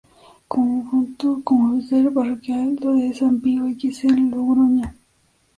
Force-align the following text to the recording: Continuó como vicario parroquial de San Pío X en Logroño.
Continuó 0.47 1.43
como 1.43 1.75
vicario 1.75 2.11
parroquial 2.11 2.75
de 2.77 3.13
San 3.13 3.39
Pío 3.39 3.67
X 3.67 4.05
en 4.05 4.31
Logroño. 4.31 4.91